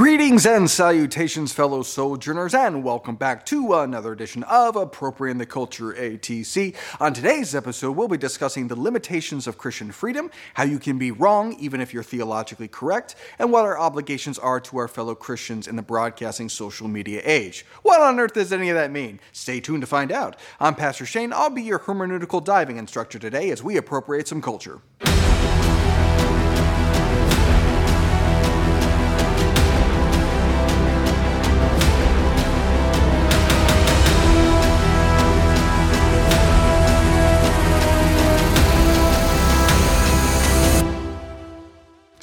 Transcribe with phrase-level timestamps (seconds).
[0.00, 5.92] Greetings and salutations, fellow sojourners, and welcome back to another edition of Appropriating the Culture
[5.92, 6.74] ATC.
[6.98, 11.10] On today's episode, we'll be discussing the limitations of Christian freedom, how you can be
[11.10, 15.68] wrong even if you're theologically correct, and what our obligations are to our fellow Christians
[15.68, 17.66] in the broadcasting social media age.
[17.82, 19.20] What on earth does any of that mean?
[19.32, 20.36] Stay tuned to find out.
[20.58, 21.30] I'm Pastor Shane.
[21.30, 24.80] I'll be your hermeneutical diving instructor today as we appropriate some culture.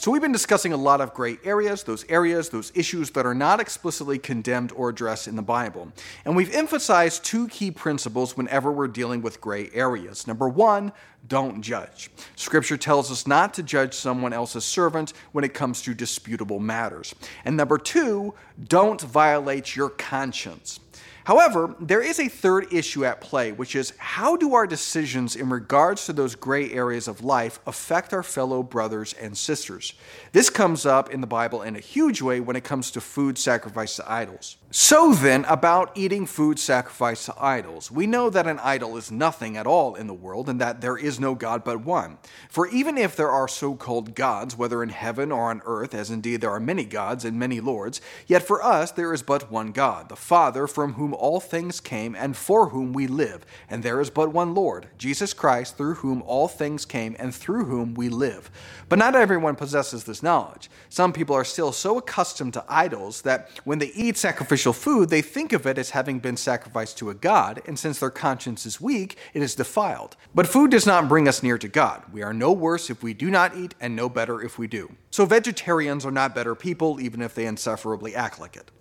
[0.07, 3.33] So, we've been discussing a lot of gray areas, those areas, those issues that are
[3.33, 5.91] not explicitly condemned or addressed in the Bible.
[6.23, 10.25] And we've emphasized two key principles whenever we're dealing with gray areas.
[10.25, 10.93] Number one,
[11.27, 12.09] don't judge.
[12.37, 17.13] Scripture tells us not to judge someone else's servant when it comes to disputable matters.
[17.43, 18.33] And number two,
[18.65, 20.79] don't violate your conscience.
[21.27, 25.49] However, there is a third issue at play, which is how do our decisions in
[25.49, 29.93] regards to those gray areas of life affect our fellow brothers and sisters?
[30.31, 33.37] This comes up in the Bible in a huge way when it comes to food
[33.37, 34.55] sacrificed to idols.
[34.69, 37.89] So then, about eating food sacrificed to idols.
[37.89, 40.97] We know that an idol is nothing at all in the world and that there
[40.97, 42.17] is no God but one.
[42.49, 46.09] For even if there are so called gods, whether in heaven or on earth, as
[46.09, 49.71] indeed there are many gods and many lords, yet for us there is but one
[49.71, 53.45] God, the Father, from whom all things came and for whom we live.
[53.69, 57.63] And there is but one Lord, Jesus Christ, through whom all things came and through
[57.65, 58.51] whom we live.
[58.89, 60.69] But not everyone possesses this knowledge.
[60.89, 65.21] Some people are still so accustomed to idols that when they eat sacrificial food, they
[65.21, 68.81] think of it as having been sacrificed to a god, and since their conscience is
[68.81, 70.15] weak, it is defiled.
[70.33, 72.03] But food does not bring us near to God.
[72.11, 74.95] We are no worse if we do not eat, and no better if we do.
[75.11, 78.71] So vegetarians are not better people, even if they insufferably act like it.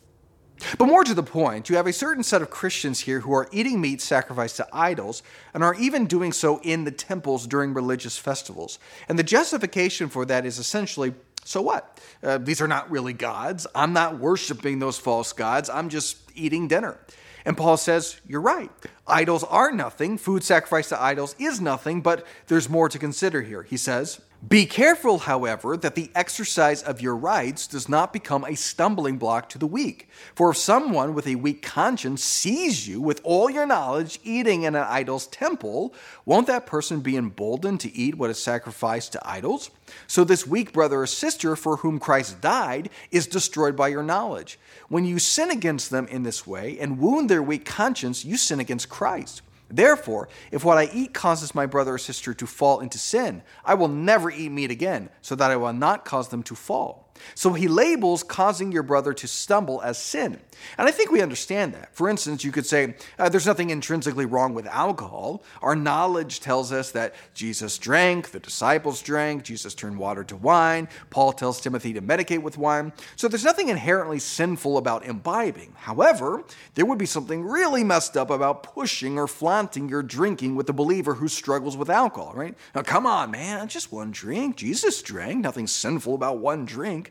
[0.79, 3.49] But more to the point, you have a certain set of Christians here who are
[3.53, 8.17] eating meat sacrificed to idols and are even doing so in the temples during religious
[8.17, 8.79] festivals.
[9.09, 11.15] And the justification for that is essentially
[11.47, 12.01] so what?
[12.23, 13.67] Uh, these are not really gods.
[13.75, 15.71] I'm not worshiping those false gods.
[15.71, 16.99] I'm just eating dinner.
[17.45, 18.71] And Paul says, You're right.
[19.07, 20.19] Idols are nothing.
[20.19, 23.63] Food sacrificed to idols is nothing, but there's more to consider here.
[23.63, 28.55] He says, be careful, however, that the exercise of your rights does not become a
[28.55, 30.09] stumbling block to the weak.
[30.35, 34.77] For if someone with a weak conscience sees you with all your knowledge eating in
[34.77, 35.95] an idol's temple,
[36.27, 39.71] won't that person be emboldened to eat what is sacrificed to idols?
[40.07, 44.59] So this weak brother or sister for whom Christ died is destroyed by your knowledge.
[44.89, 48.61] When you sin against them in this way and wound their weak conscience, you sin
[48.61, 49.41] against Christ.
[49.69, 53.75] Therefore, if what I eat causes my brother or sister to fall into sin, I
[53.75, 57.06] will never eat meat again, so that I will not cause them to fall.
[57.35, 60.39] So he labels causing your brother to stumble as sin.
[60.79, 61.95] And I think we understand that.
[61.95, 65.43] For instance, you could say uh, there's nothing intrinsically wrong with alcohol.
[65.63, 70.89] Our knowledge tells us that Jesus drank, the disciples drank, Jesus turned water to wine.
[71.11, 72.93] Paul tells Timothy to medicate with wine.
[73.17, 75.75] So there's nothing inherently sinful about imbibing.
[75.77, 76.45] However,
[76.75, 80.73] there would be something really messed up about pushing or flaunting your drinking with a
[80.73, 82.55] believer who struggles with alcohol, right?
[82.75, 84.57] Now, come on, man, just one drink.
[84.57, 85.41] Jesus drank.
[85.43, 87.06] Nothing sinful about one drink.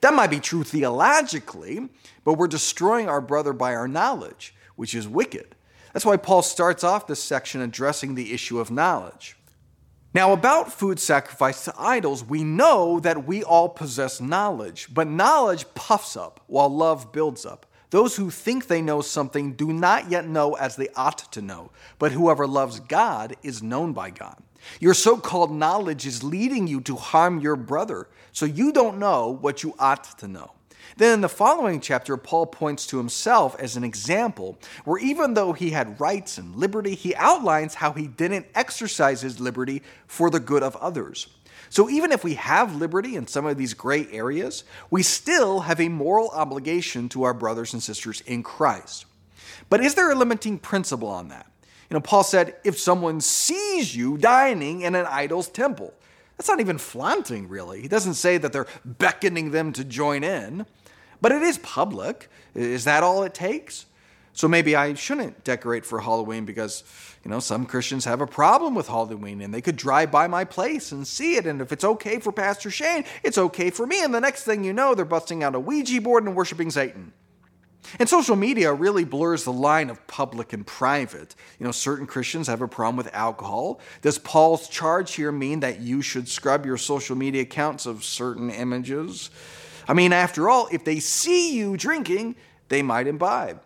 [0.00, 1.88] That might be true theologically,
[2.24, 5.54] but we're destroying our brother by our knowledge, which is wicked.
[5.92, 9.36] That's why Paul starts off this section addressing the issue of knowledge.
[10.12, 15.66] Now, about food sacrificed to idols, we know that we all possess knowledge, but knowledge
[15.74, 17.66] puffs up while love builds up.
[17.90, 21.70] Those who think they know something do not yet know as they ought to know,
[21.98, 24.42] but whoever loves God is known by God.
[24.80, 29.38] Your so called knowledge is leading you to harm your brother, so you don't know
[29.40, 30.52] what you ought to know.
[30.96, 35.52] Then in the following chapter, Paul points to himself as an example where even though
[35.52, 40.40] he had rights and liberty, he outlines how he didn't exercise his liberty for the
[40.40, 41.28] good of others.
[41.68, 45.80] So even if we have liberty in some of these gray areas, we still have
[45.80, 49.04] a moral obligation to our brothers and sisters in Christ.
[49.68, 51.46] But is there a limiting principle on that?
[51.90, 55.94] You know, Paul said, if someone sees you dining in an idol's temple,
[56.36, 57.80] that's not even flaunting, really.
[57.80, 60.66] He doesn't say that they're beckoning them to join in,
[61.20, 62.28] but it is public.
[62.54, 63.86] Is that all it takes?
[64.32, 66.84] So maybe I shouldn't decorate for Halloween because,
[67.24, 70.44] you know, some Christians have a problem with Halloween and they could drive by my
[70.44, 71.46] place and see it.
[71.46, 74.04] And if it's okay for Pastor Shane, it's okay for me.
[74.04, 77.14] And the next thing you know, they're busting out a Ouija board and worshiping Satan.
[77.98, 81.34] And social media really blurs the line of public and private.
[81.58, 83.80] You know, certain Christians have a problem with alcohol.
[84.02, 88.50] Does Paul's charge here mean that you should scrub your social media accounts of certain
[88.50, 89.30] images?
[89.88, 92.36] I mean, after all, if they see you drinking,
[92.68, 93.62] they might imbibe.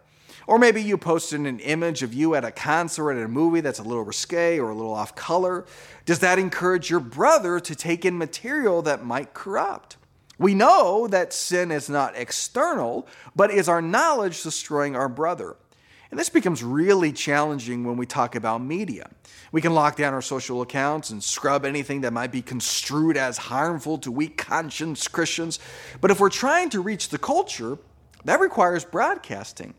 [0.46, 3.60] Or maybe you posted an image of you at a concert or at a movie
[3.60, 5.64] that's a little risque or a little off color.
[6.06, 9.96] Does that encourage your brother to take in material that might corrupt?
[10.40, 13.06] We know that sin is not external,
[13.36, 15.54] but is our knowledge destroying our brother?
[16.10, 19.10] And this becomes really challenging when we talk about media.
[19.52, 23.36] We can lock down our social accounts and scrub anything that might be construed as
[23.36, 25.58] harmful to weak conscience Christians.
[26.00, 27.76] But if we're trying to reach the culture,
[28.24, 29.74] that requires broadcasting.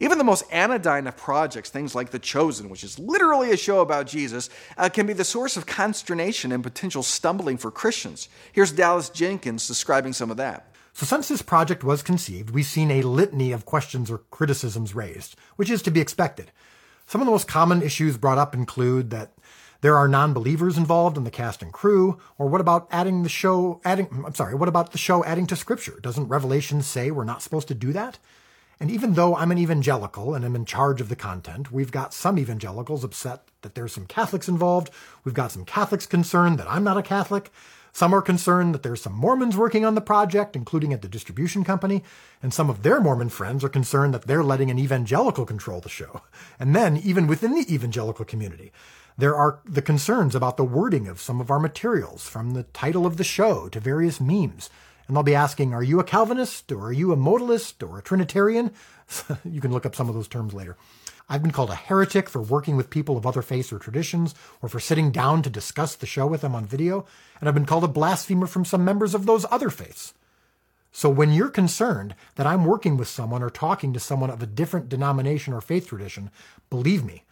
[0.00, 3.80] Even the most anodyne of projects, things like The Chosen, which is literally a show
[3.80, 8.28] about Jesus, uh, can be the source of consternation and potential stumbling for Christians.
[8.52, 10.72] Here's Dallas Jenkins describing some of that.
[10.92, 15.36] So, since this project was conceived, we've seen a litany of questions or criticisms raised,
[15.56, 16.50] which is to be expected.
[17.06, 19.32] Some of the most common issues brought up include that
[19.82, 23.80] there are non-believers involved in the cast and crew, or what about adding the show
[23.84, 26.00] adding I'm sorry, what about the show adding to scripture?
[26.00, 28.18] Doesn't Revelation say we're not supposed to do that?
[28.78, 32.12] And even though I'm an evangelical and I'm in charge of the content, we've got
[32.12, 34.90] some evangelicals upset that there's some Catholics involved.
[35.24, 37.50] We've got some Catholics concerned that I'm not a Catholic.
[37.92, 41.64] Some are concerned that there's some Mormons working on the project, including at the distribution
[41.64, 42.02] company.
[42.42, 45.88] And some of their Mormon friends are concerned that they're letting an evangelical control the
[45.88, 46.20] show.
[46.60, 48.72] And then, even within the evangelical community,
[49.16, 53.06] there are the concerns about the wording of some of our materials, from the title
[53.06, 54.68] of the show to various memes
[55.06, 58.02] and they'll be asking, Are you a Calvinist or are you a modalist or a
[58.02, 58.72] Trinitarian?
[59.44, 60.76] you can look up some of those terms later.
[61.28, 64.68] I've been called a heretic for working with people of other faiths or traditions, or
[64.68, 67.04] for sitting down to discuss the show with them on video,
[67.40, 70.14] and I've been called a blasphemer from some members of those other faiths.
[70.92, 74.46] So when you're concerned that I'm working with someone or talking to someone of a
[74.46, 76.30] different denomination or faith tradition,
[76.70, 77.24] believe me,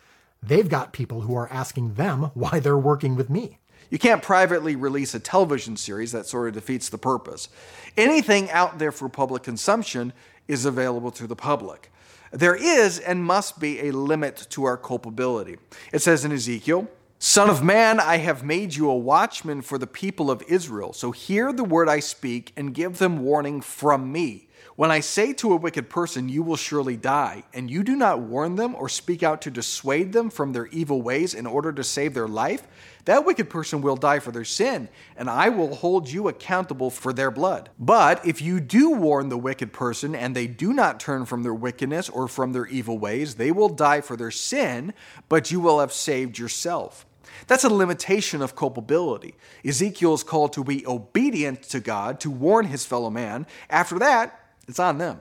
[0.43, 3.59] they've got people who are asking them why they're working with me.
[3.91, 7.49] You can't privately release a television series, that sort of defeats the purpose.
[7.97, 10.13] Anything out there for public consumption
[10.49, 11.91] is available to the public.
[12.33, 15.59] There is and must be a limit to our culpability.
[15.93, 16.89] It says in Ezekiel,
[17.21, 20.93] Son of man, I have made you a watchman for the people of Israel.
[20.93, 24.49] So hear the word I speak and give them warning from me.
[24.77, 28.19] When I say to a wicked person, You will surely die, and you do not
[28.19, 31.85] warn them or speak out to dissuade them from their evil ways in order to
[31.85, 32.67] save their life,
[33.05, 37.13] that wicked person will die for their sin, and I will hold you accountable for
[37.13, 37.71] their blood.
[37.79, 41.55] But if you do warn the wicked person and they do not turn from their
[41.55, 44.93] wickedness or from their evil ways, they will die for their sin,
[45.29, 47.07] but you will have saved yourself.
[47.47, 49.35] That's a limitation of culpability.
[49.65, 53.47] Ezekiel is called to be obedient to God, to warn his fellow man.
[53.71, 55.21] After that, it's on them.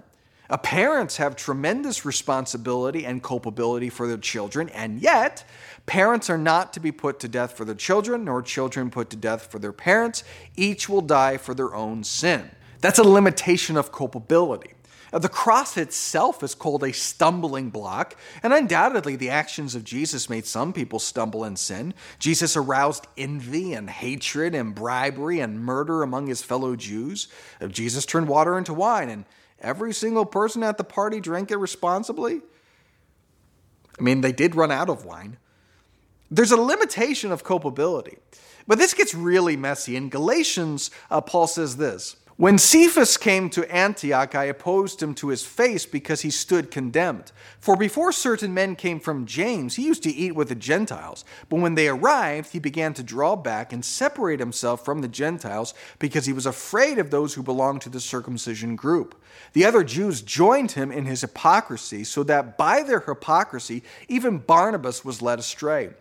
[0.49, 5.45] Uh, parents have tremendous responsibility and culpability for their children, and yet,
[5.85, 9.15] parents are not to be put to death for their children, nor children put to
[9.15, 10.23] death for their parents.
[10.55, 12.51] Each will die for their own sin.
[12.81, 14.73] That's a limitation of culpability.
[15.13, 20.47] The cross itself is called a stumbling block, and undoubtedly the actions of Jesus made
[20.47, 21.93] some people stumble in sin.
[22.17, 27.27] Jesus aroused envy and hatred and bribery and murder among his fellow Jews.
[27.67, 29.25] Jesus turned water into wine, and
[29.61, 32.41] every single person at the party drank it responsibly?
[33.99, 35.37] I mean, they did run out of wine.
[36.31, 38.17] There's a limitation of culpability.
[38.65, 39.95] But this gets really messy.
[39.95, 45.29] In Galatians, uh, Paul says this when Cephas came to Antioch, I opposed him to
[45.29, 47.31] his face because he stood condemned.
[47.61, 51.23] For before certain men came from James, he used to eat with the Gentiles.
[51.47, 55.73] But when they arrived, he began to draw back and separate himself from the Gentiles
[55.99, 59.15] because he was afraid of those who belonged to the circumcision group.
[59.53, 65.05] The other Jews joined him in his hypocrisy, so that by their hypocrisy, even Barnabas
[65.05, 65.91] was led astray.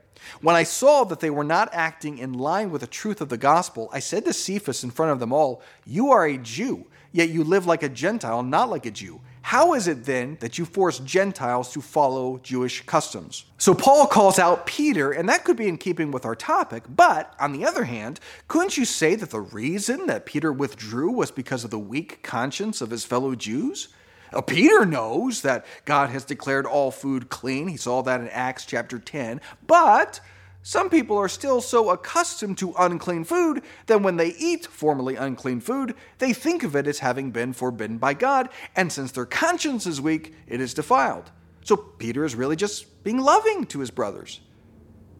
[0.40, 3.36] When I saw that they were not acting in line with the truth of the
[3.36, 7.30] gospel, I said to Cephas in front of them all, You are a Jew, yet
[7.30, 9.20] you live like a Gentile, not like a Jew.
[9.42, 13.44] How is it then that you force Gentiles to follow Jewish customs?
[13.58, 17.34] So Paul calls out Peter, and that could be in keeping with our topic, but
[17.40, 21.64] on the other hand, couldn't you say that the reason that Peter withdrew was because
[21.64, 23.88] of the weak conscience of his fellow Jews?
[24.32, 27.68] Uh, Peter knows that God has declared all food clean.
[27.68, 29.40] He saw that in Acts chapter 10.
[29.66, 30.20] But
[30.64, 35.60] some people are still so accustomed to unclean food that when they eat formerly unclean
[35.60, 39.86] food, they think of it as having been forbidden by God, and since their conscience
[39.86, 41.32] is weak, it is defiled.
[41.64, 44.40] So Peter is really just being loving to his brothers.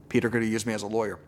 [0.09, 1.19] Peter could have used me as a lawyer.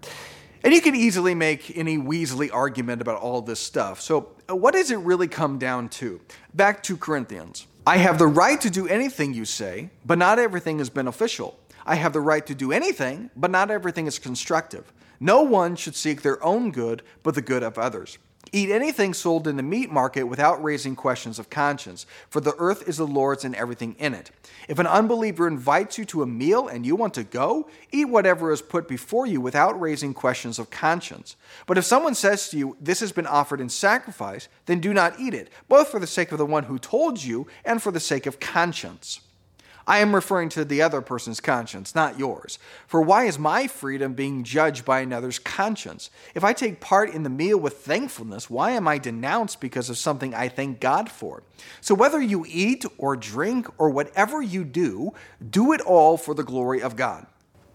[0.63, 4.01] And you can easily make any Weasley argument about all this stuff.
[4.01, 6.21] So, uh, what does it really come down to?
[6.55, 7.67] Back to Corinthians.
[7.87, 11.59] I have the right to do anything you say, but not everything is beneficial.
[11.85, 14.91] I have the right to do anything, but not everything is constructive.
[15.21, 18.17] No one should seek their own good, but the good of others.
[18.55, 22.89] Eat anything sold in the meat market without raising questions of conscience, for the earth
[22.89, 24.31] is the Lord's and everything in it.
[24.69, 28.53] If an unbeliever invites you to a meal and you want to go, eat whatever
[28.53, 31.35] is put before you without raising questions of conscience.
[31.67, 35.19] But if someone says to you, This has been offered in sacrifice, then do not
[35.19, 37.99] eat it, both for the sake of the one who told you and for the
[37.99, 39.19] sake of conscience.
[39.87, 42.59] I am referring to the other person's conscience, not yours.
[42.87, 46.11] For why is my freedom being judged by another's conscience?
[46.35, 49.99] If I take part in the meal with thankfulness, why am I denounced because of
[49.99, 51.43] something I thank God for?
[51.81, 55.13] So whether you eat or drink or whatever you do,
[55.51, 57.27] do it all for the glory of God.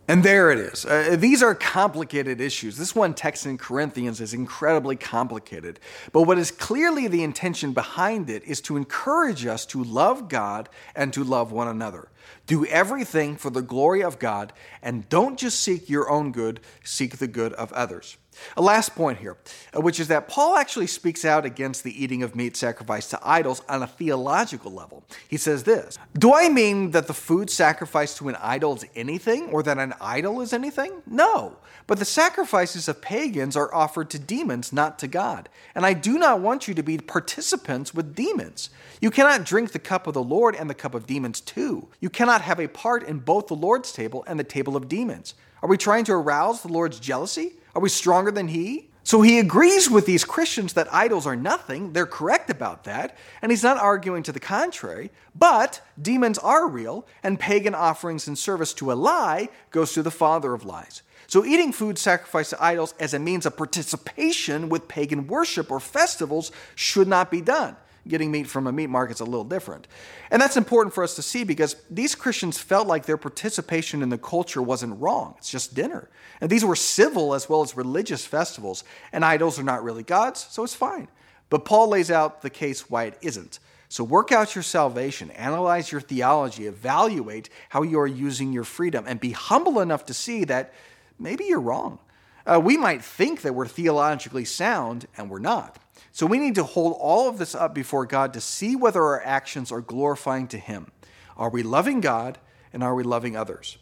[0.09, 0.87] And there it is.
[0.87, 2.77] Uh, these are complicated issues.
[2.77, 5.79] This one text in Corinthians is incredibly complicated.
[6.11, 10.67] But what is clearly the intention behind it is to encourage us to love God
[10.95, 12.07] and to love one another.
[12.47, 14.51] Do everything for the glory of God
[14.81, 18.17] and don't just seek your own good, seek the good of others.
[18.57, 19.37] A last point here,
[19.75, 23.19] uh, which is that Paul actually speaks out against the eating of meat sacrificed to
[23.23, 25.03] idols on a theological level.
[25.27, 29.49] He says this Do I mean that the food sacrificed to an idol is anything,
[29.49, 31.01] or that an idol is anything?
[31.05, 31.57] No.
[31.87, 35.49] But the sacrifices of pagans are offered to demons, not to God.
[35.73, 38.69] And I do not want you to be participants with demons.
[39.01, 41.87] You cannot drink the cup of the Lord and the cup of demons too.
[41.99, 45.33] You cannot have a part in both the Lord's table and the table of demons.
[45.61, 47.53] Are we trying to arouse the Lord's jealousy?
[47.75, 48.89] Are we stronger than he?
[49.03, 51.93] So he agrees with these Christians that idols are nothing.
[51.93, 53.17] They're correct about that.
[53.41, 55.09] And he's not arguing to the contrary.
[55.33, 60.11] But demons are real, and pagan offerings in service to a lie goes to the
[60.11, 61.01] father of lies.
[61.27, 65.79] So eating food sacrificed to idols as a means of participation with pagan worship or
[65.79, 67.77] festivals should not be done
[68.09, 69.87] getting meat from a meat market is a little different.
[70.31, 74.09] And that's important for us to see because these Christians felt like their participation in
[74.09, 75.35] the culture wasn't wrong.
[75.37, 76.09] It's just dinner.
[76.41, 80.45] And these were civil as well as religious festivals, and idols are not really gods,
[80.49, 81.07] so it's fine.
[81.49, 83.59] But Paul lays out the case why it isn't.
[83.87, 89.05] So work out your salvation, analyze your theology, evaluate how you are using your freedom,
[89.07, 90.73] and be humble enough to see that
[91.17, 91.97] maybe you're wrong.
[92.45, 95.77] Uh, we might think that we're theologically sound, and we're not.
[96.11, 99.23] So we need to hold all of this up before God to see whether our
[99.23, 100.91] actions are glorifying to Him.
[101.37, 102.37] Are we loving God
[102.73, 103.77] and are we loving others?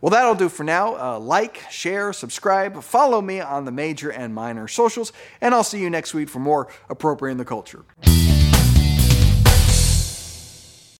[0.00, 0.96] Well, that'll do for now.
[0.96, 5.80] Uh, like, share, subscribe, follow me on the major and minor socials, and I'll see
[5.80, 7.84] you next week for more Appropriating the Culture.